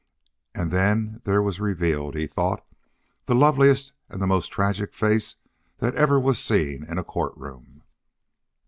[0.55, 2.65] And then there was revealed, he thought,
[3.27, 5.35] the loveliest and the most tragic face
[5.77, 7.83] that ever was seen in a court room.